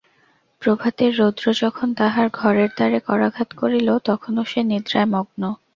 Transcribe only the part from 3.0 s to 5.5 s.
করাঘাত করিল তখনো সে নিদ্রায় মগ্ন।